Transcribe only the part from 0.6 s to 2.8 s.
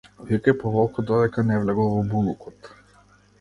по волкот, додека не влегол во булукот.